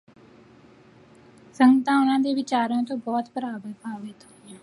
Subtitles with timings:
[1.55, 4.25] ਸੰਗਤਾਂ ਉਹਨਾਂ ਦੇ ਵਿਚਾਰਾਂ ਤੋਂ ਬਹੁਤ ਪ੍ਰਭਾਵਤ
[4.25, 4.57] ਹੋਈਆਂ